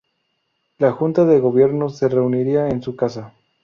La 0.79 0.91
Junta 0.93 1.25
de 1.25 1.39
Gobierno 1.39 1.89
se 1.89 2.09
reunía 2.09 2.69
en 2.69 2.81
su 2.81 2.95
casa. 2.95 3.35